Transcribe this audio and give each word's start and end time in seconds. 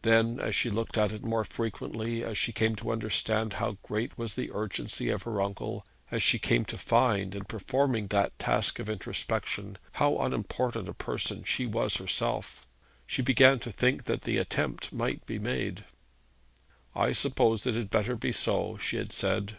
Then 0.00 0.40
as 0.40 0.56
she 0.56 0.70
looked 0.70 0.96
at 0.96 1.12
it 1.12 1.22
more 1.22 1.44
frequently, 1.44 2.24
as 2.24 2.38
she 2.38 2.50
came 2.50 2.76
to 2.76 2.90
understand 2.90 3.52
how 3.52 3.76
great 3.82 4.16
was 4.16 4.34
the 4.34 4.48
urgency 4.54 5.10
of 5.10 5.24
her 5.24 5.42
uncle; 5.42 5.86
as 6.10 6.22
she 6.22 6.38
came 6.38 6.64
to 6.64 6.78
find, 6.78 7.34
in 7.34 7.44
performing 7.44 8.06
that 8.06 8.38
task 8.38 8.78
of 8.78 8.88
introspection, 8.88 9.76
how 9.92 10.16
unimportant 10.16 10.88
a 10.88 10.94
person 10.94 11.44
she 11.44 11.66
was 11.66 11.98
herself, 11.98 12.66
she 13.06 13.20
began 13.20 13.58
to 13.58 13.70
think 13.70 14.04
that 14.04 14.22
the 14.22 14.38
attempt 14.38 14.94
might 14.94 15.26
be 15.26 15.38
made. 15.38 15.84
'I 16.94 17.12
suppose 17.12 17.66
it 17.66 17.74
had 17.74 17.90
better 17.90 18.16
be 18.16 18.32
so,' 18.32 18.78
she 18.78 18.96
had 18.96 19.12
said. 19.12 19.58